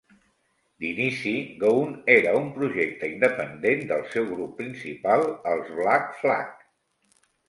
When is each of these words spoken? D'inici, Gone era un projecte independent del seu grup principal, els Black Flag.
D'inici, 0.83 1.33
Gone 1.63 1.99
era 2.13 2.31
un 2.39 2.47
projecte 2.55 3.09
independent 3.15 3.83
del 3.91 4.01
seu 4.15 4.25
grup 4.31 4.55
principal, 4.63 5.27
els 5.53 5.71
Black 5.81 6.17
Flag. 6.23 6.65